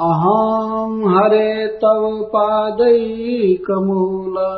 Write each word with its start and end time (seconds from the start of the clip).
अहं 0.00 1.10
हरे 1.10 1.66
तव 1.66 2.24
पादैकमूला। 2.24 4.50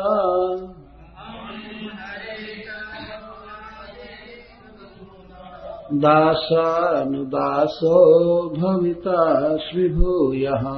दासानुदासो 5.92 8.48
भवितास्मि 8.48 9.88
भूयः 9.88 10.68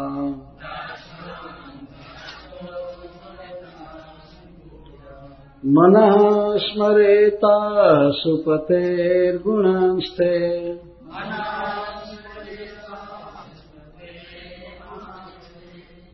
मनः 5.67 6.59
स्मरेता 6.59 8.11
सुपतेर्गुणांस्ते। 8.11 10.35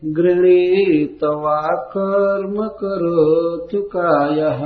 गृणीतवा 0.05 1.61
कर्म 1.93 2.57
करोतु 2.81 3.81
कायः 3.93 4.61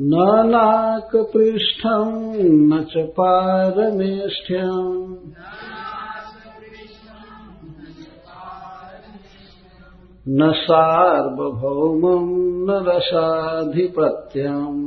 न 0.00 0.24
नाकपृष्ठम् 0.50 2.16
न 2.70 2.82
च 2.92 3.04
पारमेष्ठ्यम् 3.18 4.94
न 10.28 10.50
सार्वभौमम् 10.62 12.32
न 12.66 12.82
रसाधिपत्यम् 12.88 14.80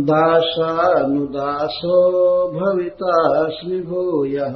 दासानुदासो 0.08 1.98
भवितास्मि 2.54 3.82
भूयः। 3.82 4.56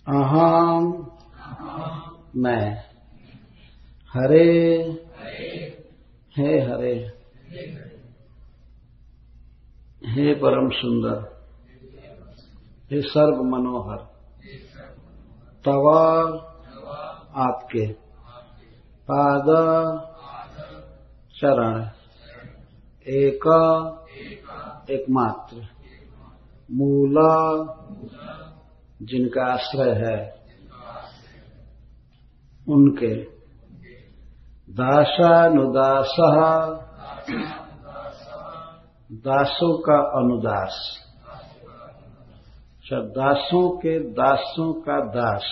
अहम 0.08 1.10
मैं। 2.36 2.76
हरे। 4.14 4.82
हे 6.38 6.60
हरे। 6.60 7.20
हे 10.02 10.34
परम 10.34 10.68
सुंदर, 10.70 11.16
हे 12.90 13.00
सर्व 13.02 13.42
मनोहर, 13.42 13.98
तवा 15.64 16.04
आपके, 17.36 17.86
पाद 19.08 19.50
चरण 21.34 21.82
एक, 23.06 23.46
एकमात्र, 24.90 25.68
मूला 26.70 27.34
जिनका 29.02 29.52
आश्रय 29.52 29.92
है, 29.92 30.18
उनके 32.68 33.14
दासानुदास 34.70 36.16
दासों 39.12 39.78
का 39.78 39.94
अनुदास। 39.94 40.98
अच्छा 42.76 43.00
दासों 43.00 43.70
के 43.70 44.00
दासों 44.00 44.72
का 44.72 45.00
दास। 45.00 45.46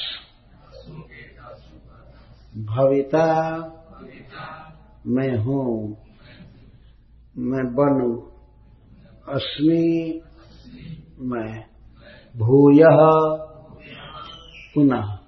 भविता 2.57 3.57
मैं 5.07 5.39
हूँ, 5.39 5.97
मैं 7.39 7.75
बनू, 7.75 8.31
अस्मि 9.29 10.21
मैं, 11.19 11.65
भूय 12.37 12.83
पुनः। 14.75 15.19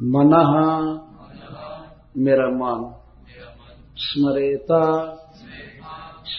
मन 0.00 0.32
मेरा 2.16 2.48
मन, 2.48 2.94
स्मरेता 3.96 5.16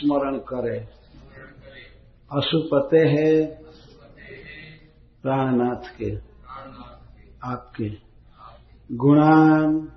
स्मरण 0.01 0.37
करे। 0.37 0.79
अशुपते 2.31 2.97
है 2.97 3.45
प्राणनाथ 5.21 5.97
के। 5.97 6.17
आपके। 7.43 7.89
गुणान 8.91 9.91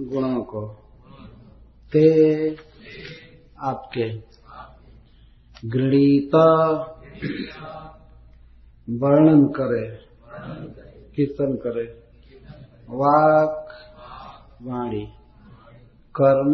गुणों 0.00 0.44
को। 0.44 0.68
ते 1.92 2.48
आपके। 3.60 4.18
गृणीता 5.68 6.70
वर्णन 8.90 9.46
करे। 9.46 10.04
कीर्तन 11.16 11.56
करे। 11.56 11.84
वाक 12.88 13.68
वाणी। 14.62 15.06
कर्म 16.20 16.52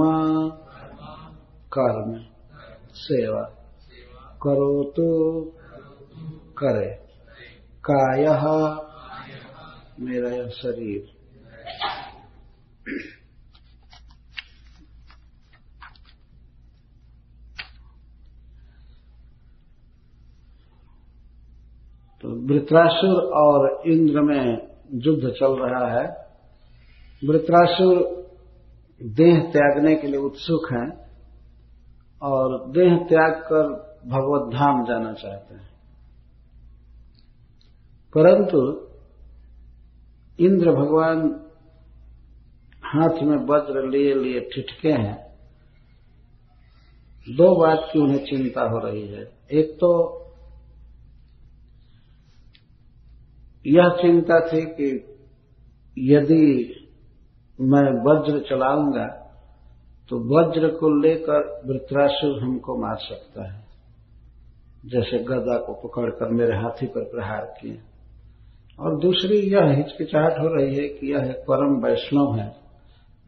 कर्म। 1.79 2.40
सेवा। 3.01 3.43
करो 4.43 4.85
तो 4.85 5.43
करे। 6.59 7.07
काय। 7.91 8.27
मेरा 10.01 10.49
शरीर। 10.49 11.01
तो 22.23 22.29
वृत्रासुर 22.29 23.23
और 23.23 23.83
इंद्र 23.87 24.21
में 24.21 24.69
युद्ध 24.95 25.29
चल 25.29 25.57
रहा 25.59 26.01
है। 26.01 26.09
वृत्रासुर 27.29 27.97
देह 29.03 29.41
त्यागने 29.41 29.95
के 29.95 30.07
लिए 30.07 30.21
उत्सुक 30.21 30.73
हैं। 30.73 31.10
और 32.23 32.71
देह 32.71 32.97
त्याग 32.97 33.33
कर 33.33 33.91
भगवत 34.07 34.55
धाम 34.55 34.85
जाना 34.85 35.13
चाहते 35.13 35.55
हैं। 35.55 35.71
परंतु 38.17 38.87
इंद्र 40.41 40.73
भगवान 40.73 41.47
हाथ 42.85 43.23
में 43.23 43.37
वज्र 43.37 43.91
लिए 43.91 44.15
लिए 44.15 44.41
ठिठके 44.41 44.89
हैं। 44.89 45.31
दो 47.29 47.61
बात 47.61 47.91
की 47.93 47.99
उन्हें 47.99 48.25
चिंता 48.25 48.63
हो 48.63 48.79
रही 48.79 49.09
है। 49.09 49.23
एक 49.53 49.75
तो 49.75 50.17
यह 53.67 53.89
चिंता 53.89 54.41
थी 54.41 54.63
कि 54.63 55.19
यदि 55.99 56.75
मैं 57.61 58.05
वज्र 58.05 58.41
चलाऊँगा 58.49 59.20
तो 60.11 60.19
वज्र 60.19 60.69
को 60.69 61.03
लेकर 61.03 61.63
वृत्रासुर 61.67 62.43
हमको 62.43 62.77
मार 62.77 62.97
सकता 62.97 63.53
है। 63.53 63.65
जैसे 64.87 65.19
गदा 65.19 65.59
को 65.59 65.89
पकड़कर 65.89 66.29
मेरे 66.29 66.57
हाथी 66.57 66.87
पर 66.87 67.05
प्रहार 67.05 67.55
किए। 67.61 67.83
और 68.81 69.01
दूसरी 69.01 69.39
यह 69.39 69.65
हिचकिचाहट 69.65 70.33
हो 70.33 70.55
रही 70.55 70.75
है 70.75 70.89
कि 70.89 71.13
यह 71.13 71.45
परम 71.49 71.83
वैष्णव 71.83 72.35
है 72.35 72.57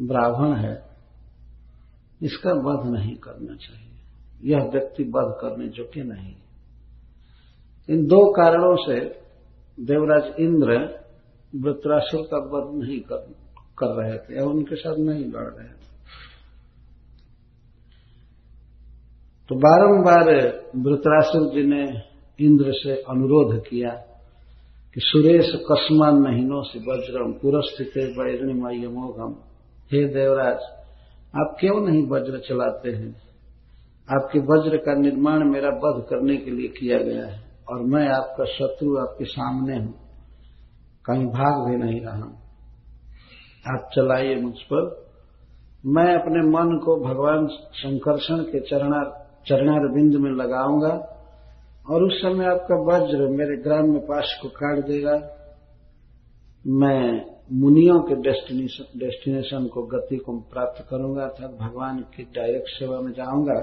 ब्राह्मण 0.01 0.57
है। 0.57 0.83
इसका 2.23 2.51
वध 2.51 2.93
नहीं 2.93 3.17
करना 3.17 3.57
चाहिए। 3.57 3.89
यह 4.45 4.59
व्यक्ति 4.59 5.03
वध 5.03 5.39
करने 5.41 5.65
योग्य 5.65 6.03
नहीं। 6.03 6.35
इन 7.91 8.07
दो 8.07 8.33
कारणों 8.33 8.77
से 8.77 9.01
देवराज 9.81 10.35
इंद्र 10.41 11.01
वृत्रासुर 11.57 12.23
का 12.23 12.39
वध 12.39 12.83
नहीं 12.83 13.01
कर, 13.01 13.17
कर 13.79 13.87
रहे 13.87 14.19
थे 14.19 14.41
और 14.41 14.53
उनके 14.53 14.77
साथ 14.77 14.95
नहीं 14.99 15.25
लड़ 15.25 15.55
रहे 15.55 15.69
थे। 15.69 15.82
तो 19.53 19.57
बारंबार 19.59 20.25
वृतरासुर 20.77 21.55
जी 21.55 21.63
ने 21.67 21.89
इंद्र 22.41 22.65
से 22.69 22.93
अनुरोध 22.95 23.61
किया 23.61 23.91
कि 24.95 25.01
सुरेश 25.05 25.53
कस्मान 25.55 26.15
महीनों 26.15 26.63
से 26.63 26.79
वज्रम, 26.79 27.33
पुरस्थित 27.33 27.89
वैरणिमय 27.97 28.89
मोघम 28.89 29.35
हे 29.93 30.09
देवराज, 30.09 30.59
आप 31.37 31.57
क्यों 31.61 31.89
नहीं 31.89 32.09
वज्र 32.09 32.39
चलाते 32.39 32.91
हैं? 32.91 33.17
आपके 34.11 34.39
वज्र 34.39 34.77
का 34.77 34.95
निर्माण 34.95 35.51
मेरा 35.51 35.69
वध 35.69 36.05
करने 36.11 36.37
के 36.37 36.51
लिए 36.51 36.69
किया 36.69 36.99
गया 36.99 37.27
है 37.27 37.45
और 37.71 37.81
मैं 37.81 38.09
आपका 38.09 38.45
शत्रु 38.45 38.97
आपके 38.97 39.25
सामने 39.25 39.77
हूँ। 39.77 39.95
कहीं 41.05 41.27
भाग 41.27 41.71
भी 41.71 41.77
नहीं 41.77 42.01
रहा। 42.01 42.43
आप 43.75 43.91
चलाइए 43.95 44.37
मुझ 44.37 44.55
पर। 44.55 45.07
मैं 45.87 46.15
अपने 46.15 46.49
मन 46.49 46.79
को 46.85 46.97
भगवान 46.97 47.47
शंकरषण 47.75 48.37
के 48.37 48.61
चरणा 48.61 49.19
चरणार 49.47 49.89
बिंद 49.93 50.15
में 50.15 50.31
लगाऊँगा 50.31 50.95
और 51.91 52.03
उस 52.03 52.13
समय 52.23 52.45
आपका 52.45 52.77
वज्र 52.83 53.29
मेरे 53.29 53.57
ग्राम 53.63 53.91
में 53.91 54.01
पाश 54.01 54.39
को 54.43 54.49
काट 54.49 54.85
देगा। 54.87 55.15
मैं 56.67 57.33
मुनियों 57.53 58.01
के 58.01 58.15
डेस्टिनेशन 58.15 58.99
डेस्टिनेशन 58.99 59.67
को 59.67 59.83
गति 59.83 60.17
को 60.17 60.41
प्राप्त 60.41 60.87
करूँगा 60.91 61.23
अर्थात 61.23 61.51
भगवान 61.51 61.99
की 62.01 62.23
डायरेक्ट 62.23 62.69
सेवा 62.69 63.01
में 63.01 63.13
जाऊँगा। 63.13 63.59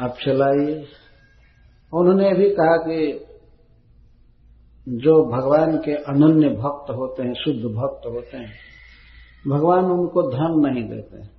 आप 0.00 0.16
चलाइए। 0.26 0.84
उन्होंने 1.92 2.32
भी 2.34 2.50
कहा 2.50 2.76
कि 2.76 3.26
जो 4.88 5.12
भगवान 5.26 5.76
के 5.76 5.94
अनन्य 5.94 6.48
भक्त 6.48 6.90
होते 6.90 7.22
हैं, 7.22 7.34
शुद्ध 7.34 7.60
भक्त 7.60 8.06
होते 8.06 8.36
हैं, 8.36 8.52
भगवान 9.48 9.84
उनको 9.84 10.22
धन 10.30 10.60
नहीं 10.66 10.84
देते। 10.88 11.22
हैं 11.22 11.33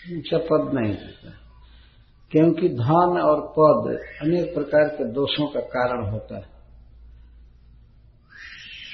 ऊँचा 0.00 0.38
पद 0.38 0.70
नहीं 0.74 0.94
देता 0.94 1.30
क्योंकि 2.30 2.68
धन 2.68 3.18
और 3.20 3.40
पद 3.58 3.98
अनेक 4.22 4.54
प्रकार 4.54 4.88
के 4.88 5.04
दोषों 5.04 5.46
का 5.46 5.60
कारण 5.60 6.10
होता 6.10 6.36
है। 6.36 6.60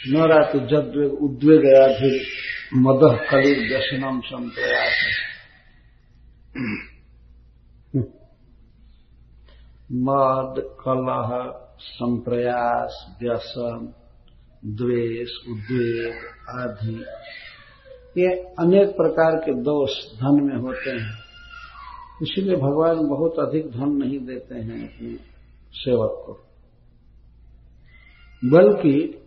न 0.08 0.16
रात 0.16 0.52
जब 0.56 1.18
उद्वेग 1.22 1.64
फिर 1.98 2.26
मदह 2.74 3.16
कलिर 3.30 3.58
व्यसनम 3.68 4.20
संप्रयास। 4.20 4.96
मद, 9.92 10.54
कलह, 10.80 11.52
संप्रयास, 11.80 13.16
व्यसन, 13.22 13.94
द्वेष, 14.64 15.28
उद्वेग 15.48 16.14
आदि 16.60 17.04
ये 18.18 18.26
अनेक 18.58 18.88
प्रकार 18.88 19.36
के 19.36 19.54
दोष 19.54 19.90
धन 20.14 20.40
में 20.42 20.56
होते 20.56 20.90
हैं। 20.90 21.14
इसीलिए 22.22 22.56
भगवान 22.56 23.08
बहुत 23.08 23.38
अधिक 23.38 23.70
धन 23.70 23.88
नहीं 23.88 24.18
देते 24.18 24.54
हैं 24.54 24.88
अपने 24.88 25.12
सेवक 25.72 26.22
को। 26.26 26.32
बल्कि 28.42 29.22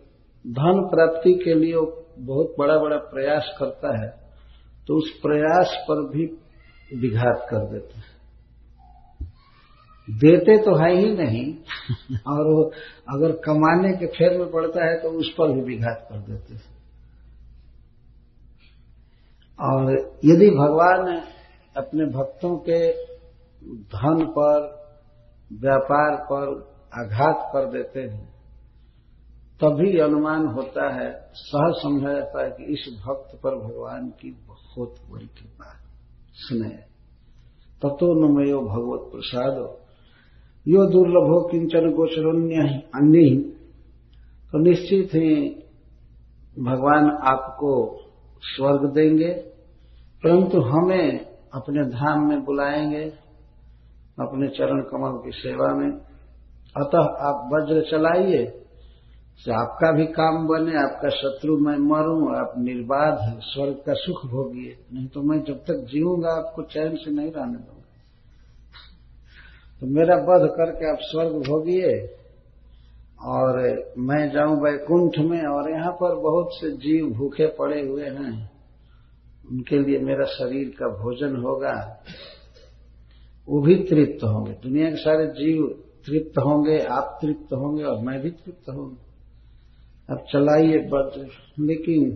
धन 0.46 0.88
प्राप्ति 0.90 1.34
के 1.34 1.54
लिए 1.54 1.74
वो 1.74 2.06
बहुत 2.18 2.54
बड़ा 2.58 2.78
बड़ा 2.78 2.96
प्रयास 2.96 3.56
करता 3.58 4.02
है 4.02 4.08
तो 4.88 4.94
उस 4.94 5.10
प्रयास 5.10 5.84
पर 5.88 6.08
भी 6.08 6.24
विघात 6.96 7.46
कर 7.50 7.66
देते 7.72 7.98
हैं। 7.98 8.08
देते 10.08 10.58
तो 10.58 10.74
है 10.74 10.96
ही 10.96 11.12
नहीं 11.12 11.54
और 12.26 12.52
वो 12.52 12.62
अगर 13.08 13.32
कमाने 13.32 13.92
के 13.96 14.06
फेर 14.06 14.38
में 14.38 14.50
पड़ता 14.50 14.90
है 14.90 15.02
तो 15.02 15.08
उस 15.08 15.34
पर 15.38 15.52
भी 15.52 15.60
विघात 15.60 16.06
कर 16.12 16.18
देते 16.18 16.54
हैं। 16.54 16.79
और 19.60 19.92
यदि 20.24 20.50
भगवान 20.50 21.06
अपने 21.76 22.04
भक्तों 22.06 22.56
के 22.58 22.80
धन 23.94 24.24
पर, 24.38 24.60
व्यापार 25.50 26.16
पर 26.32 26.52
आघात 26.94 27.50
कर 27.52 27.66
देते 27.66 28.00
हैं, 28.00 28.24
तभी 29.60 29.98
अनुमान 29.98 30.46
होता 30.46 30.88
है, 30.94 31.10
सहज 31.34 31.74
समझा 31.74 32.12
जाता 32.12 32.44
है 32.44 32.50
कि 32.50 32.72
इस 32.72 32.86
भक्त 33.06 33.36
पर 33.42 33.56
भगवान 33.56 34.08
की 34.20 34.30
बहुत 34.48 34.94
बड़ी 35.10 35.26
कृपा 35.26 35.74
स्नेह 36.34 36.78
तत्व 37.82 38.06
नमयो 38.16 38.60
भगवत 38.60 39.10
प्रसाद। 39.12 39.58
यो 40.66 40.84
दुर्लभो 40.86 41.40
किंचन 41.48 41.90
गोचरण्य 41.90 42.64
अन्य 42.94 43.36
तो 44.52 44.58
निश्चित 44.58 45.14
ही 45.14 45.30
भगवान 46.56 47.10
आपको 47.22 47.72
स्वर्ग 48.42 48.84
देंगे। 48.94 49.49
परंतु 50.24 50.60
हमें 50.60 51.26
अपने 51.54 51.84
धाम 51.84 52.28
में 52.28 52.44
बुलाएँगे, 52.44 53.04
अपने 54.20 54.48
चरण 54.48 54.80
कमल 54.80 55.22
की 55.24 55.38
सेवा 55.38 55.74
में। 55.74 55.90
अतः 56.76 56.98
आप 56.98 57.50
वज्र 57.52 57.90
चलाइए, 57.90 58.56
से 59.38 59.52
आपका 59.52 59.92
भी 59.92 60.06
काम 60.06 60.46
बने, 60.46 60.76
आपका 60.76 61.08
शत्रु 61.08 61.56
मैं 61.56 61.76
मरूं, 61.76 62.36
आप 62.36 62.54
निर्बाध 62.58 63.18
है, 63.18 63.40
स्वर्ग 63.40 63.72
का 63.72 63.92
सुख 63.94 64.26
भोगिए। 64.26 64.78
नहीं 64.92 65.06
तो 65.06 65.22
मैं 65.22 65.42
जब 65.42 65.54
तक 65.54 65.86
जीऊँगा, 65.92 66.30
आपको 66.30 66.62
चैन 66.62 66.96
से 66.96 67.10
नहीं 67.10 67.32
रहने 67.32 67.52
दूँगा। 67.52 67.84
तो 69.80 69.86
मेरा 69.86 70.14
वध 70.16 70.50
करके 70.50 70.90
आप 70.90 70.98
स्वर्ग 71.00 71.32
भोगिए, 71.32 72.16
और 73.24 73.52
मैं 73.98 74.30
जाऊँ 74.30 74.62
वैकुंठ 74.62 75.18
में, 75.18 75.42
और 75.42 75.70
यहाँ 75.70 75.92
पर 75.92 76.14
बहुत 76.14 76.48
से 76.52 76.70
जीव 76.70 77.06
भूखे 77.06 77.46
पड़े 77.46 77.86
हुए 77.86 78.04
हैं। 78.04 78.59
उनके 79.50 79.78
लिए 79.80 79.98
मेरा 80.00 80.24
शरीर 80.30 80.68
का 80.70 80.88
भोजन 80.96 81.36
होगा, 81.36 81.74
वो 83.48 83.60
भी 83.60 83.74
तृप्त 83.84 84.24
होंगे। 84.24 84.52
दुनिया 84.62 84.90
के 84.90 84.96
सारे 84.96 85.26
जीव 85.34 85.66
तृप्त 86.06 86.38
होंगे, 86.38 86.78
आप 86.78 87.18
तृप्त 87.22 87.52
होंगे 87.54 87.84
और 87.84 87.98
मैं 88.04 88.20
भी 88.20 88.30
तृप्त 88.30 88.68
होंगे 88.70 89.08
अब 90.08 90.24
चलाइए 90.32 90.78
वज्र 90.88 91.26
लेकिन 91.60 92.10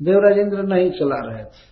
देवराज 0.00 0.38
इंद्र 0.38 0.62
नहीं 0.64 0.90
चला 0.90 1.18
रहे 1.26 1.44
थे। 1.44 1.64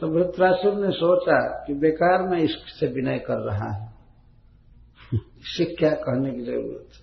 तो 0.00 0.08
वृत्रासुर 0.08 0.74
ने 0.76 0.90
सोचा 0.92 1.38
कि 1.64 1.74
बेकार 1.80 2.22
में 2.28 2.38
इससे 2.38 2.86
विनय 2.86 3.18
कर 3.18 3.38
रहा 3.40 3.70
है। 3.72 3.90
इससे 5.12 5.64
क्या 5.74 5.90
कहने 6.00 6.30
की 6.32 6.44
ज़रूरत 6.44 7.00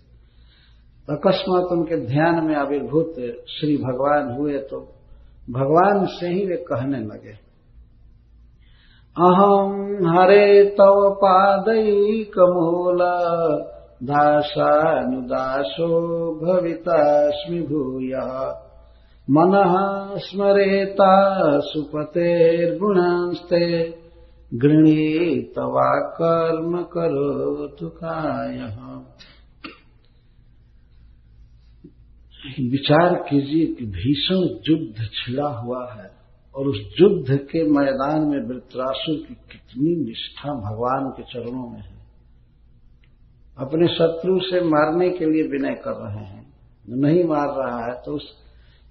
अकस्मात 1.07 1.71
उनके 1.71 1.97
ध्यान 2.05 2.43
में 2.45 2.55
आविर्भूत 2.55 3.15
श्री 3.49 3.75
भगवान 3.79 4.31
हुए 4.31 4.57
तो 4.63 4.79
भगवान 5.51 6.05
से 6.05 6.27
ही 6.27 6.45
वे 6.45 6.55
कहने 6.55 6.99
लगे। 6.99 7.49
अहम 9.17 10.07
हरे 10.07 10.63
तव 10.63 11.19
पादैकमूल, 11.25 12.99
दासानुदासो 14.03 16.39
भवितास्मि 16.43 17.61
भूय। 17.61 18.53
मन 19.31 20.13
स्मरेता 20.17 21.59
सुपतेर्गुणास्ते, 21.59 23.95
गृणीतवा 24.53 25.99
कर्म 25.99 26.77
करो 26.77 27.89
काय। 27.89 28.77
विचार 32.45 33.15
कीजिए 33.29 33.65
कि 33.65 33.85
भीषण 33.85 34.35
युद्ध 34.69 35.07
छिड़ा 35.13 35.47
हुआ 35.47 35.93
है 35.93 36.11
और 36.55 36.67
उस 36.67 36.77
युद्ध 37.01 37.37
के 37.37 37.63
मैदान 37.63 38.21
में 38.21 38.47
वृत्रासुर 38.47 39.15
की 39.15 39.33
कितनी 39.33 40.05
निष्ठा 40.05 40.49
भगवान 40.49 41.09
के 41.09 41.23
चरणों 41.23 41.69
में 41.69 41.79
है। 41.79 41.97
अपने 43.57 43.87
शत्रु 43.87 44.39
से 44.39 44.61
मारने 44.61 45.09
के 45.09 45.25
लिए 45.25 45.43
विनय 45.43 45.75
कर 45.75 45.91
रहे 45.91 46.25
हैं। 46.25 46.53
नहीं 46.89 47.23
मार 47.23 47.47
रहा 47.47 47.85
है 47.85 48.01
तो 48.05 48.15
उस 48.15 48.23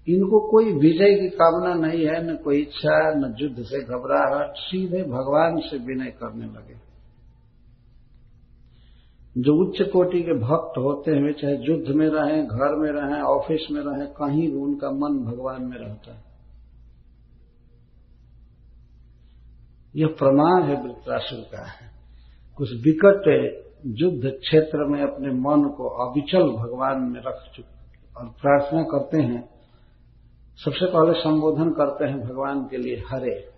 इनको 0.08 0.50
कोई 0.50 0.64
विजय 0.64 1.14
की 1.14 1.28
कामना 1.28 1.86
नहीं 1.86 2.06
है, 2.06 2.32
न 2.32 2.36
कोई 2.36 2.60
इच्छा, 2.60 3.14
न 3.14 3.34
युद्ध 3.40 3.56
से 3.58 3.80
घबराहट, 3.80 4.56
सीधे 4.56 5.02
भगवान 5.02 5.60
से 5.60 5.78
विनय 5.78 6.10
करने 6.10 6.46
लगे। 6.46 6.87
जो 9.38 9.54
उच्च 9.54 9.82
कोटि 9.82 10.22
के 10.22 10.32
भक्त 10.32 10.78
होते 10.78 11.10
हैं, 11.10 11.32
चाहे 11.32 11.56
युद्ध 11.56 11.94
में 11.94 12.08
रहें, 12.08 12.46
घर 12.46 12.76
में 12.76 12.90
रहें, 12.90 13.22
ऑफ़िस 13.22 13.60
में 13.70 13.80
रहें, 13.80 14.08
कहीं 14.08 14.48
भी 14.48 14.56
उनका 14.56 14.90
मन 14.90 15.24
भगवान 15.24 15.62
में 15.62 15.78
रहता 15.78 16.14
है। 16.14 16.24
यह 19.96 20.06
प्रमाण 20.06 20.62
है 20.62 20.82
वृत्रासुर 20.82 21.38
का 21.38 21.66
है। 21.66 21.90
कुछ 22.56 22.68
विकट 22.72 23.54
युद्ध 23.86 24.28
क्षेत्र 24.28 24.78
में 24.78 25.02
अपने 25.02 25.28
मन 25.28 25.68
को 25.68 25.88
अविचल 25.88 26.42
भगवान 26.42 27.02
में 27.02 27.20
रख 27.20 27.52
चुके 27.56 28.20
और 28.20 28.26
प्रार्थना 28.26 28.82
करते 28.82 29.22
हैं। 29.22 29.48
सबसे 30.64 30.86
पहले 30.86 31.20
संबोधन 31.20 31.70
करते 31.70 32.04
हैं 32.04 32.20
भगवान 32.20 32.64
के 32.64 32.76
लिए, 32.76 33.02
हरे। 33.10 33.50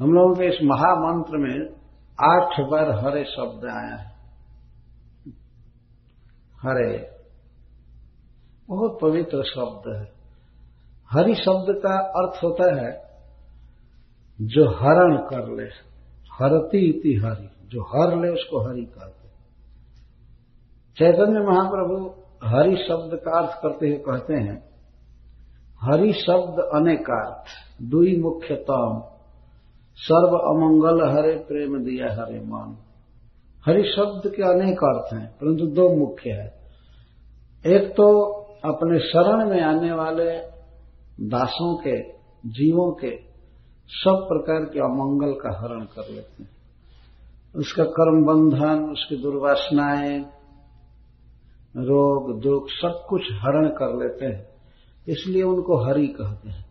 हम 0.00 0.12
लोगों 0.12 0.34
के 0.34 0.44
इस 0.44 0.58
महामंत्र 0.62 1.36
में 1.36 1.79
आठ 2.20 2.60
बार 2.60 2.90
हरे 2.90 3.24
शब्द 3.24 3.64
आया 3.64 3.96
है। 3.96 4.10
हरे, 6.62 7.10
बहुत 8.68 8.98
पवित्र 9.02 9.42
शब्द 9.44 9.96
है। 9.96 10.12
हरि 11.10 11.34
शब्द 11.34 11.66
का 11.70 11.98
अर्थ 11.98 12.44
होता 12.44 12.74
है, 12.74 12.92
जो 14.40 14.68
हरण 14.70 15.16
कर 15.16 15.56
ले, 15.56 15.68
हरती 16.32 16.90
इति 16.90 17.20
हरि, 17.24 17.48
जो 17.68 17.82
हर 17.82 18.16
ले 18.16 18.28
उसको 18.28 18.68
हरि 18.68 18.82
कहते 18.82 19.20
चैतन्य 20.96 21.40
महाप्रभु 21.40 21.96
हरि 22.44 22.76
शब्द 22.76 23.14
का 23.14 23.38
अर्थ 23.38 23.62
करते 23.62 23.88
हुए 23.88 23.98
कहते 23.98 24.34
हैं, 24.34 24.56
हरि 25.82 26.12
शब्द 26.12 26.60
अनेकार्थ, 26.74 27.46
दुई 27.82 28.16
मुख्यतम। 28.20 29.09
सर्व 29.94 30.36
अमंगल 30.36 31.10
हरे 31.10 31.36
प्रेम 31.36 31.84
दिया 31.84 32.12
हरे 32.12 32.40
मान। 32.40 32.76
हरि 33.66 33.82
शब्द 33.82 34.30
के 34.34 34.42
अनेक 34.42 34.78
अर्थ 34.78 35.14
हैं, 35.14 35.32
परंतु 35.32 35.66
दो 35.66 35.96
मुख्य 35.96 36.30
है। 36.30 36.60
एक 37.66 37.90
तो 37.96 38.30
अपने 38.64 38.98
शरण 38.98 39.50
में 39.50 39.62
आने 39.62 39.92
वाले 39.92 40.38
दासों 41.28 41.76
के, 41.76 42.02
जीवों 42.48 42.92
के, 42.92 43.18
सब 43.88 44.26
प्रकार 44.28 44.64
के 44.64 44.78
अमंगल 44.78 45.32
का 45.32 45.60
हरण 45.60 45.80
कर 45.80 46.14
लेते 46.14 46.42
हैं। 46.42 46.50
उसका 47.56 47.84
कर्म 47.84 48.24
बंधन, 48.24 48.90
उसकी 48.92 49.16
दुर्वासनाएँ, 49.16 50.18
रोग, 51.76 52.40
दुख, 52.40 52.68
सब 52.68 53.06
कुछ 53.08 53.22
हरण 53.32 53.68
कर 53.68 53.98
लेते 54.02 54.26
हैं। 54.26 54.50
इसलिए 55.08 55.42
उनको 55.42 55.76
हरि 55.76 56.06
कहते 56.06 56.50
हैं। 56.50 56.69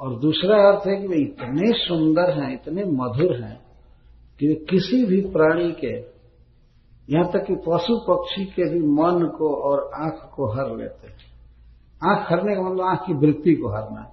और 0.00 0.18
दूसरा 0.18 0.56
अर्थ 0.56 0.86
है 0.86 1.00
कि 1.00 1.06
वे 1.06 1.16
इतने 1.16 1.72
सुंदर 1.72 2.42
हैं, 2.42 2.54
इतने 2.54 2.84
मधुर 2.84 3.44
हैं 3.44 3.60
कि 4.40 4.48
वे 4.48 4.54
किसी 4.54 5.04
भी 5.04 5.20
प्राणी 5.20 5.72
के, 5.72 6.18
यहाँ 7.12 7.32
तक 7.32 7.44
कि 7.46 7.54
पशु 7.54 7.98
पक्षी 7.98 8.44
के 8.44 8.70
भी 8.70 8.80
मन 8.80 9.26
को 9.38 9.54
और 9.54 9.90
आँख 9.94 10.30
को 10.34 10.46
हर 10.46 10.76
लेते 10.76 11.06
हैं। 11.06 11.16
आँख 12.10 12.32
हरने 12.32 12.56
का 12.56 12.62
मतलब 12.62 12.84
आँख 12.84 13.00
की 13.06 13.14
वृत्ति 13.14 13.54
को 13.54 13.68
हरना। 13.68 14.12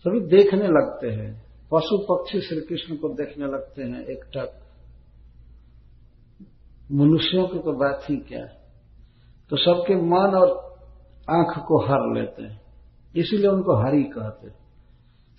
सभी 0.00 0.20
देखने 0.20 0.68
लगते 0.68 1.10
हैं। 1.10 1.46
पशु 1.72 1.98
पक्षी 1.98 2.40
श्री 2.40 2.60
कृष्ण 2.60 2.96
को 2.96 3.08
देखने 3.08 3.44
लगते 3.44 3.82
हैं 3.82 4.04
एकटक 4.04 4.62
मनुष्यों 6.92 7.48
की 7.48 7.58
तो 7.58 7.72
बात 7.72 8.10
ही 8.10 8.16
क्या? 8.16 8.46
तो 9.50 9.56
सबके 9.56 9.94
मन 9.94 10.36
और 10.36 10.48
आँख 11.30 11.64
को 11.68 11.78
हर 11.84 12.14
लेते 12.14 12.42
हैं। 12.42 12.65
इसीलिए 13.16 13.46
उनको 13.46 13.86
हरि 13.86 14.02
कहते 14.02 14.50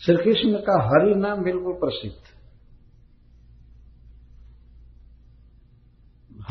श्री 0.06 0.16
कृष्ण 0.16 0.58
का 0.58 0.84
हरि 0.84 1.16
नाम 1.16 1.44
बिल्कुल 1.44 1.74
प्रसिद्ध। 1.74 2.38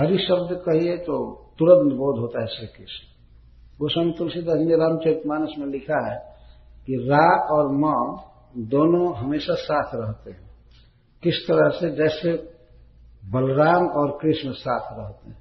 हरि 0.01 0.19
शब्द 0.19 0.57
कहिए 0.57 0.97
तो 0.97 1.43
तुरंत 1.59 1.93
बोध 1.93 2.21
होता 2.21 2.41
है 2.41 2.47
श्री 2.47 2.67
कृष्ण 2.67 3.17
गोस्वामी 3.81 4.13
तुलसीदास 4.19 4.57
ने 4.57 4.77
रामचरित 4.77 5.23
मानस 5.27 5.55
में 5.59 5.67
लिखा 5.67 6.13
है 6.13 6.37
कि 6.87 7.09
रा 7.11 7.47
और 7.53 7.69
म 7.73 8.21
दोनों 8.57 9.17
हमेशा 9.17 9.55
साथ 9.55 9.91
रहते 9.95 10.31
हैं। 10.31 10.51
किस 11.23 11.49
तरह 11.49 11.69
से? 11.69 11.91
जैसे 11.91 12.33
बलराम 13.31 13.87
और 13.87 14.19
कृष्ण 14.23 14.53
साथ 14.53 14.99
रहते 14.99 15.31
हैं। 15.31 15.39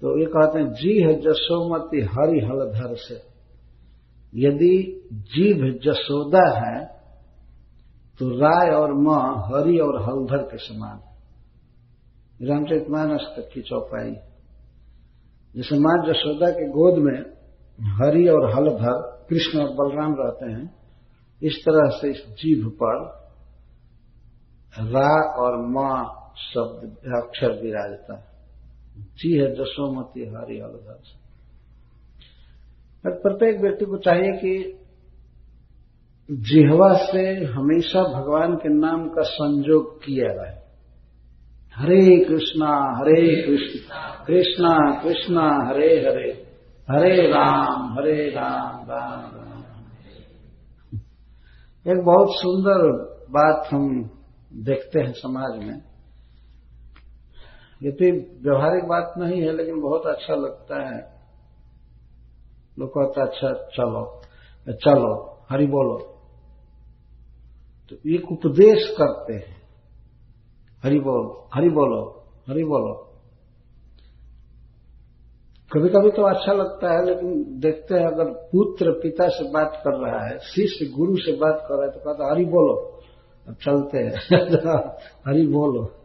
तो 0.00 0.20
ये 0.20 0.26
कहते 0.26 0.58
हैं, 0.58 0.72
जी 0.72 1.02
है 1.02 1.20
जसोमती 1.20 2.00
हरि 2.00 2.40
हलधर 2.40 2.94
से। 2.94 3.35
यदि 4.36 5.02
जीभ 5.12 5.80
जसोदा 5.84 6.44
है 6.58 6.84
तो 8.20 8.28
राय 8.28 8.70
और 8.70 8.92
माँ 8.92 9.22
हरि 9.46 9.78
और 9.78 10.02
हलधर 10.02 10.42
के 10.42 10.56
समान 10.56 11.00
रामचरित 12.46 12.86
मानस 12.90 13.20
तक 13.36 13.50
की 13.54 13.62
चौपाई। 13.62 14.10
जैसे 15.54 15.78
माँ 15.78 15.96
जसोदा 16.06 16.50
के 16.50 16.68
गोद 16.68 16.98
में 16.98 17.18
हरि 17.80 18.28
और 18.28 18.44
हलधर, 18.50 19.26
कृष्ण 19.30 19.58
और 19.58 19.70
बलराम 19.74 20.14
रहते 20.18 20.52
हैं, 20.52 20.74
इस 21.42 21.62
तरह 21.64 21.88
से 21.88 22.10
इस 22.10 22.26
जीभ 22.28 22.68
पर 22.82 23.26
रा 24.80 25.32
और 25.32 25.56
माँ 25.66 26.04
शब्द 26.38 26.96
अक्षर 27.22 27.62
विराजता 27.62 28.16
है। 28.18 28.34
जी 29.18 29.38
है 29.38 29.54
जसोमती 29.54 30.20
हरि 30.20 30.60
हलधर 30.60 31.00
से। 31.04 31.25
प्रत्येक 33.10 33.60
व्यक्ति 33.60 33.84
को 33.84 33.96
चाहिए 33.96 34.32
कि 34.32 34.82
जिहवा 36.30 36.94
से 36.94 37.44
हमेशा 37.44 38.02
भगवान 38.02 38.54
के 38.54 38.68
नाम 38.68 39.08
का 39.08 39.22
संजोग 39.22 39.98
किया 39.98 40.34
जाए 40.34 40.66
हरे 41.76 42.24
कृष्णा, 42.24 42.96
हरे 42.98 43.42
कृष्ण, 43.42 43.78
कृष्णा 44.26 45.00
कृष्णा, 45.02 45.68
हरे 45.68 45.88
हरे 45.88 46.46
हरे 46.90 47.28
राम 47.28 47.98
हरे 47.98 48.30
राम 48.30 48.90
राम 48.90 49.36
राम। 49.36 49.62
एक 51.92 52.04
बहुत 52.04 52.28
सुंदर 52.30 52.92
बात 53.30 53.68
हम 53.72 54.10
देखते 54.52 55.00
हैं 55.00 55.12
समाज 55.12 55.64
में। 55.64 55.82
ये 57.82 57.92
तो 57.92 58.12
व्यवहारिक 58.50 58.84
बात 58.84 59.14
नहीं 59.18 59.42
है, 59.42 59.56
लेकिन 59.56 59.80
बहुत 59.80 60.06
अच्छा 60.06 60.34
लगता 60.34 60.94
है। 60.94 61.15
लोग 62.78 62.88
कहता 62.88 63.22
अच्छा 63.22 63.52
चलो 63.52 64.20
चलो, 64.68 65.38
हरि 65.50 65.66
बोलो। 65.66 65.98
तो 67.90 67.96
एक 68.10 68.32
उपदेश 68.32 68.94
करते 68.98 69.34
हैं। 69.34 69.56
हरि 70.84 70.98
बोल, 71.00 71.44
हरि 71.54 71.68
बोलो 71.68 72.22
हरि 72.48 72.64
बोलो। 72.64 72.94
कभी 75.72 75.88
कभी 75.88 76.10
तो 76.10 76.22
अच्छा 76.22 76.52
लगता 76.52 76.92
है, 76.92 77.04
लेकिन 77.04 77.60
देखते 77.60 77.94
हैं, 77.94 78.06
अगर 78.06 78.24
पुत्र 78.24 78.90
पिता 78.90 79.28
से 79.28 79.52
बात 79.52 79.82
कर 79.84 79.90
रहा 79.90 80.26
है, 80.26 80.38
शिष्य 80.38 80.86
गुरु 80.86 81.16
से 81.16 81.32
बात 81.32 81.64
कर 81.68 81.74
रहा 81.74 81.86
है 81.86 81.92
तो 81.92 82.00
कहता, 82.00 82.32
हरि 82.32 82.44
बोलो। 82.44 83.00
अब 83.48 83.54
चलते 83.54 83.98
हैं। 83.98 84.12
हरि 85.26 85.46
बोलो। 85.46 85.95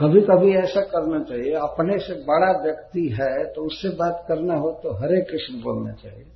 कभी 0.00 0.20
कभी 0.20 0.52
ऐसा 0.56 0.80
करना 0.82 1.18
चाहिए, 1.24 1.52
अपने 1.60 1.98
से 1.98 2.14
बड़ा 2.24 2.50
व्यक्ति 2.62 3.06
है 3.14 3.32
तो 3.46 3.64
उससे 3.66 3.88
बात 3.96 4.24
करना 4.28 4.54
हो 4.56 4.70
तो 4.82 4.92
हरे 4.94 5.20
कृष्ण 5.22 5.60
बोलना 5.62 5.92
चाहिए। 5.94 6.26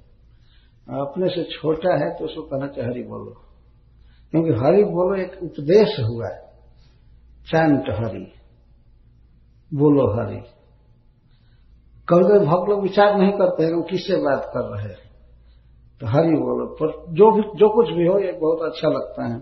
अपने 1.00 1.28
से 1.28 1.42
छोटा 1.52 1.92
है 1.94 2.08
तो 2.14 2.24
उसको 2.24 2.42
कहना 2.42 2.66
चाहिए, 2.66 2.90
हरि 2.90 3.02
बोलो। 3.02 3.32
क्योंकि 4.32 4.50
हरि 4.54 4.82
बोलो 4.84 5.14
एक 5.22 5.38
उपदेश 5.42 5.94
हुआ 6.00 6.28
है, 6.28 6.40
चैंट 7.46 7.90
हरि, 7.90 8.26
बोलो 9.72 10.04
हरि। 10.12 10.40
कभी 12.08 12.24
कभी 12.24 12.46
भक्त 12.46 12.68
लोग 12.68 12.82
विचार 12.82 13.16
नहीं 13.18 13.32
करते 13.32 13.64
हैं 13.64 13.72
कि 13.74 13.90
किससे 13.90 14.16
बात 14.22 14.50
कर 14.54 14.64
रहे 14.66 14.88
हैं। 14.88 15.10
तो 16.00 16.06
हरि 16.06 16.36
बोलो, 16.36 16.66
पर 16.74 16.88
जो 17.14 17.30
भी, 17.32 17.42
जो 17.58 17.68
कुछ 17.74 17.90
भी 17.90 18.06
हो, 18.06 18.18
ये 18.18 18.32
बहुत 18.34 18.62
अच्छा 18.62 18.88
लगता 18.88 19.26
है। 19.26 19.40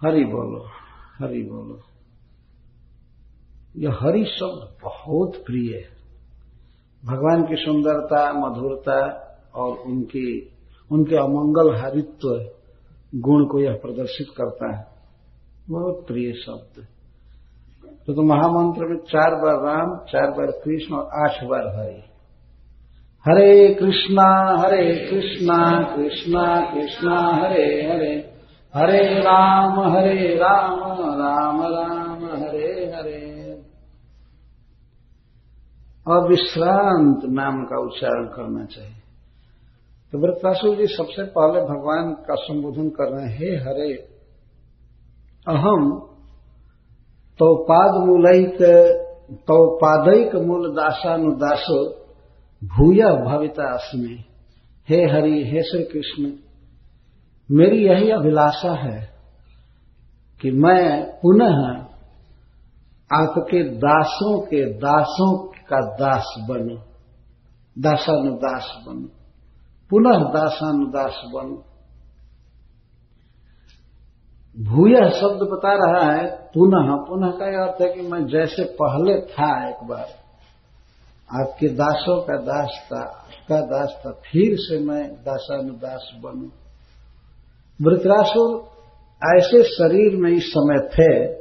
हरि 0.00 0.24
बोलो 0.24 0.64
हरि 1.18 1.42
बोलो। 1.42 1.80
यह 3.76 3.90
हरि 3.90 4.24
शब्द 4.24 4.74
बहुत 4.82 5.32
प्रिय 5.46 5.76
है। 5.76 6.02
भगवान 7.04 7.42
की 7.42 7.56
सुंदरता 7.56 8.32
मधुरता 8.32 9.28
और 9.54 9.76
उनकी 9.76 10.52
उनके 10.92 11.16
अमंगल 11.16 11.76
हरित्व 11.76 12.50
गुण 13.14 13.44
को 13.44 13.60
यह 13.60 13.72
प्रदर्शित 13.72 14.26
करता 14.36 14.76
है। 14.76 14.86
बहुत 15.70 16.06
प्रिय 16.06 16.32
शब्द 16.32 16.86
तो, 18.06 18.14
तो 18.14 18.22
महामंत्र 18.22 18.84
में 18.84 18.96
चार 18.96 19.34
बार 19.34 19.54
राम 19.54 19.96
चार 19.96 20.30
बार 20.30 20.46
कृष्ण 20.46 20.94
और 20.94 21.04
आठ 21.04 21.44
बार 21.44 21.80
हरे। 21.80 22.12
हरे 23.28 23.74
कृष्णा 23.74 24.56
हरे 24.58 25.08
कृष्णा 25.10 25.96
कृष्णा 25.96 26.74
कृष्णा 26.74 27.34
हरे 27.34 27.92
हरे। 27.92 28.32
हरे 28.74 29.20
राम 29.20 29.80
हरे 29.80 30.34
राम 30.34 30.80
राम 31.20 31.62
राम 31.62 32.24
हरे 32.24 32.92
हरे 32.96 33.32
और 36.06 36.28
विश्रांत 36.28 37.24
नाम 37.30 37.62
का 37.64 37.80
उच्चारण 37.80 38.24
करना 38.26 38.64
चाहिए। 38.66 39.00
तो 40.12 40.18
व्रतरासु 40.18 40.74
जी 40.74 40.86
सबसे 40.86 41.24
पहले 41.30 41.60
भगवान 41.64 42.10
का 42.26 42.34
संबोधन 42.38 42.88
कर 42.88 43.12
रहे 43.12 43.26
हैं, 43.26 43.36
हे 43.38 43.50
हरे, 43.58 43.92
अहम 45.46 45.90
तो 47.40 47.54
पाद 47.64 47.94
मूलैक 48.06 48.58
तो 49.42 49.56
पादैक 49.76 50.34
मूल 50.46 50.68
दासानुदासो 50.70 51.78
भूय 52.62 53.02
भविता 53.24 53.72
अस्मि। 53.74 54.16
हे 54.88 55.00
हरि, 55.06 55.42
हे 55.44 55.62
श्री 55.62 55.82
कृष्ण, 55.84 56.32
मेरी 57.50 57.78
यही 57.86 58.10
अभिलाषा 58.10 58.72
है 58.74 59.00
कि 60.40 60.50
मैं 60.50 60.84
पुनः 61.20 61.58
आपके 63.10 63.62
दासों 63.78 64.38
के 64.40 64.64
दासों 64.74 65.32
का 65.68 65.80
दास 65.94 66.34
बनू, 66.48 66.76
दासानुदास 67.78 68.84
बनू 68.86 69.08
पुनः 69.90 70.18
दासानुदास 70.18 71.22
बनू। 71.34 71.56
भूय 74.64 75.10
शब्द 75.10 75.42
बता 75.42 75.72
रहा 75.74 76.12
है, 76.12 76.26
पुनः 76.26 76.96
पुनः 77.08 77.30
का 77.30 77.64
अर्थ 77.64 77.82
है 77.82 77.88
कि 77.88 78.08
मैं 78.08 78.26
जैसे 78.26 78.64
पहले 78.82 79.20
था 79.20 79.68
एक 79.68 79.88
बार, 79.88 80.06
आपके 81.40 81.68
दासों 81.68 82.22
का 82.22 82.36
दास 82.36 82.88
था, 82.92 83.00
आपका 83.00 83.60
दास 83.60 84.02
था, 84.06 84.10
फिर 84.10 84.56
से 84.56 84.78
मैं 84.84 85.12
दासानुदास 85.14 86.10
बनू। 86.20 86.50
वृतरासुर 87.80 88.72
ऐसे 89.22 89.62
शरीर 89.64 90.16
में 90.16 90.30
इस 90.30 90.44
समय 90.46 90.88
थे, 90.88 91.34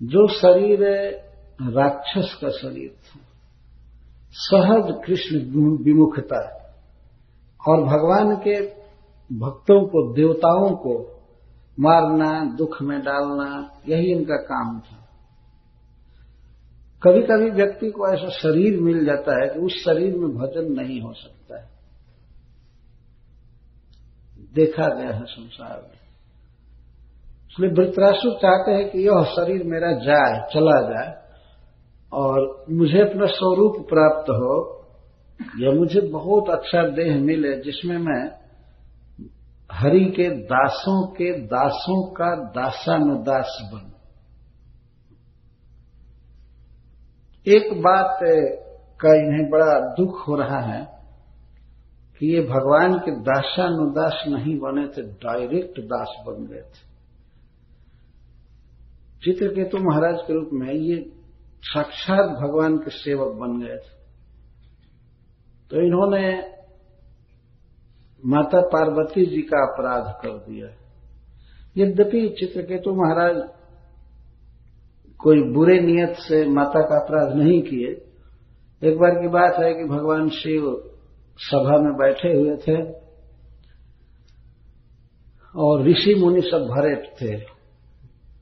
जो 0.00 0.28
शरीर 0.28 0.82
राक्षस 1.70 2.38
का 2.40 2.48
शरीर 2.48 2.90
था। 2.90 3.20
सहज 4.30 5.00
कृष्ण 5.06 5.36
विमुखता 5.84 6.72
और 7.68 7.84
भगवान 7.84 8.36
के 8.36 8.82
भक्तों 9.38 9.84
को, 9.84 10.14
देवताओं 10.14 10.70
को 10.70 11.22
मारना, 11.80 12.44
दुख 12.44 12.82
में 12.82 13.00
डालना, 13.00 13.80
यही 13.88 14.12
इनका 14.12 14.36
काम 14.36 14.80
था। 14.80 14.98
कभी 17.02 17.22
कभी 17.22 17.50
व्यक्ति 17.50 17.90
को 17.90 18.14
ऐसा 18.14 18.28
शरीर 18.28 18.80
मिल 18.80 19.04
जाता 19.04 19.42
है 19.42 19.54
कि 19.54 19.60
उस 19.60 19.84
शरीर 19.84 20.16
में 20.16 20.28
भजन 20.28 20.72
नहीं 20.72 21.00
हो 21.00 21.12
सकता 21.12 21.60
है। 21.60 21.68
देखा 24.54 24.94
गया 24.94 25.14
है 25.14 25.24
संसार 25.24 25.82
में। 25.82 26.02
इसलिए 27.50 27.70
वृतरासु 27.70 28.30
चाहते 28.30 28.72
हैं 28.72 28.90
कि 28.90 28.98
यह 28.98 29.22
शरीर 29.22 29.64
मेरा 29.64 29.92
जाए, 29.92 30.48
चला 30.54 30.80
जाए। 30.80 31.21
और 32.12 32.64
मुझे 32.70 33.00
अपना 33.00 33.26
स्वरूप 33.26 33.76
प्राप्त 33.88 34.30
हो, 34.30 34.54
या 35.60 35.70
मुझे 35.72 36.00
बहुत 36.08 36.50
अच्छा 36.50 36.82
देह 36.88 37.18
मिले 37.20 37.54
जिसमें 37.62 37.96
मैं 37.98 38.22
हरि 39.70 40.04
के 40.16 40.28
दासों 40.46 41.06
के 41.08 41.32
दासों 41.46 42.02
का 42.10 42.34
दासानुदास 42.52 43.58
बन। 43.72 43.90
एक 47.46 47.72
बात 47.82 48.18
का 49.00 49.14
इन्हें 49.16 49.48
बड़ा 49.50 49.78
दुख 49.94 50.26
हो 50.28 50.36
रहा 50.36 50.60
है 50.60 50.82
कि 52.20 52.34
ये 52.34 52.42
भगवान 52.42 52.98
के 52.98 53.16
दासानुदास 53.20 54.22
नहीं 54.28 54.56
बने 54.58 54.86
थे, 54.86 55.02
डायरेक्ट 55.02 55.80
दास 55.86 56.14
बन 56.26 56.46
गए 56.46 56.62
थे। 56.62 56.90
चित्रकेतु 59.22 59.78
महाराज 59.78 60.20
के 60.26 60.34
रूप 60.34 60.50
में 60.52 60.72
ये 60.72 60.96
साक्षात 61.62 62.30
भगवान 62.38 62.76
के 62.76 62.90
सेवक 62.90 63.32
बन 63.32 63.60
गए 63.60 63.76
थे। 63.76 64.00
तो 65.70 65.80
इन्होंने 65.80 66.22
माता 68.24 68.60
पार्वती 68.60 69.26
जी 69.26 69.42
का 69.42 69.62
अपराध 69.62 70.12
कर 70.22 70.36
दिया। 70.38 70.68
यद्यपि 71.76 72.28
चित्रकेतु 72.38 72.94
महाराज 72.94 73.36
कोई 75.20 75.42
बुरे 75.52 75.80
नियत 75.80 76.16
से 76.18 76.44
माता 76.48 76.80
का 76.80 76.96
अपराध 77.00 77.36
नहीं 77.36 77.60
किए, 77.62 77.90
एक 78.82 78.98
बार 78.98 79.14
की 79.14 79.28
बात 79.28 79.58
है 79.58 79.72
कि 79.74 79.84
भगवान 79.84 80.28
शिव 80.28 80.64
सभा 81.38 81.78
में 81.78 81.92
बैठे 81.92 82.32
हुए 82.32 82.56
थे 82.56 82.76
और 85.54 85.82
ऋषि 85.82 86.14
मुनि 86.14 86.40
सब 86.40 86.66
भरे 86.66 86.94
थे। 87.16 87.51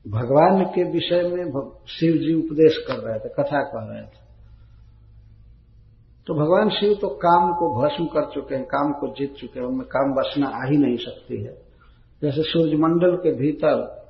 भगवान 0.07 0.65
के 0.65 0.83
विषय 0.83 1.21
में 1.21 1.45
शिव 1.87 2.13
जी 2.13 2.33
उपदेश 2.33 2.77
कर 2.87 2.93
रहे 2.93 3.19
थे, 3.19 3.29
कथा 3.29 3.61
कह 3.61 3.93
रहे 3.93 4.01
थे। 4.01 4.21
तो 6.27 6.33
भगवान 6.33 6.69
शिव 6.69 6.97
तो 7.01 7.07
काम 7.07 7.53
को 7.53 7.81
भस्म 7.81 8.05
कर 8.05 8.29
चुके 8.33 8.55
हैं, 8.55 8.65
काम 8.65 8.91
को 8.91 9.07
जीत 9.07 9.33
चुके 9.33 9.59
हैं, 9.59 9.67
उनमें 9.67 9.87
काम 9.87 10.11
वासना 10.11 10.47
आ 10.47 10.69
ही 10.71 10.77
नहीं 10.77 10.97
सकती 10.97 11.43
है। 11.43 11.53
जैसे 12.21 12.41
सूर्यमंडल 12.41 13.15
के 13.15 13.31
भीतर 13.31 14.01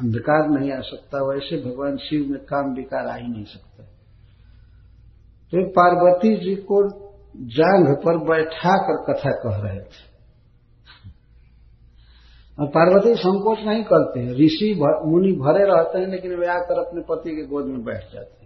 अंधकार 0.00 0.60
नहीं 0.60 0.72
आ 0.72 0.80
सकता, 0.80 1.18
वैसे 1.18 1.56
भगवान 1.56 1.96
शिव 1.96 2.30
में 2.30 2.40
काम 2.40 2.74
विकार 2.74 3.06
आ 3.06 3.14
ही 3.14 3.28
नहीं 3.28 3.44
सकता। 3.44 3.84
तो 5.52 5.68
पार्वती 5.68 6.36
जी 6.36 6.54
को 6.54 7.04
जांघ 7.36 7.96
पर 7.96 8.18
बैठा 8.18 8.76
कर 8.76 9.12
कथा 9.12 9.30
कह 9.30 9.68
रहे 9.68 9.80
थे। 9.80 10.13
और 12.58 12.66
पार्वती 12.66 13.14
संकोच 13.14 13.58
नहीं 13.66 13.84
करते 13.84 14.20
हैं। 14.20 14.32
ऋषि 14.32 14.74
मुनि 15.06 15.32
भरे 15.32 15.64
रहते 15.64 15.98
हैं, 15.98 16.06
लेकिन 16.06 16.34
वे 16.34 16.46
आकर 16.46 16.78
अपने 16.78 17.00
पति 17.00 17.36
के 17.36 17.42
गोद 17.42 17.64
में 17.64 17.84
बैठ 17.84 18.02
जाते 18.14 18.42
हैं। 18.42 18.43